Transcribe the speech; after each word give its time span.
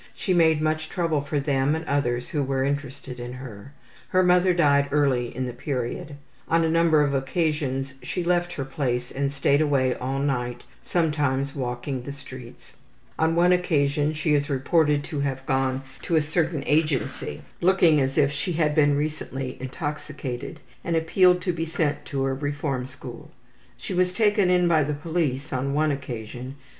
She 0.15 0.33
made 0.33 0.61
much 0.63 0.89
trouble 0.89 1.21
for 1.21 1.39
them 1.39 1.75
and 1.75 1.85
others 1.85 2.29
who 2.29 2.41
were 2.41 2.63
interested 2.63 3.19
in 3.19 3.33
her. 3.33 3.71
Her 4.07 4.23
mother 4.23 4.51
died 4.51 4.87
early 4.91 5.27
in 5.35 5.45
the 5.45 5.53
period. 5.53 6.15
On 6.47 6.63
a 6.63 6.69
number 6.71 7.03
of 7.03 7.13
occasions 7.13 7.93
she 8.01 8.23
left 8.23 8.53
her 8.53 8.65
place 8.65 9.11
and 9.11 9.31
stayed 9.31 9.61
away 9.61 9.93
all 9.93 10.17
night, 10.17 10.63
sometimes 10.81 11.53
walking 11.55 12.01
the 12.01 12.11
streets. 12.11 12.73
On 13.19 13.35
one 13.35 13.51
occasion 13.51 14.15
she 14.15 14.33
is 14.33 14.49
reported 14.49 15.03
to 15.03 15.19
have 15.19 15.45
gone 15.45 15.83
to 16.01 16.15
a 16.15 16.21
certain 16.23 16.63
agency, 16.65 17.43
looking 17.61 18.01
as 18.01 18.17
if 18.17 18.31
she 18.31 18.53
had 18.53 18.73
been 18.73 18.97
recently 18.97 19.55
intoxicated, 19.61 20.59
and 20.83 20.95
appealed 20.95 21.41
to 21.43 21.53
be 21.53 21.63
sent 21.63 22.05
to 22.05 22.25
a 22.25 22.33
reform 22.33 22.87
school. 22.87 23.29
She 23.77 23.93
was 23.93 24.13
taken 24.13 24.49
in 24.49 24.67
by 24.67 24.83
the 24.83 24.95
police 24.95 25.53
on 25.53 25.75
one 25.75 25.91
occasion. 25.91 26.55